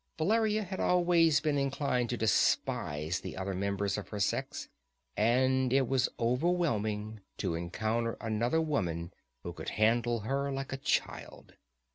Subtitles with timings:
[0.17, 4.67] Valeria had always been inclined to despise the other members of her sex;
[5.15, 11.53] and it was overwhelming to encounter another woman who could handle her like a child.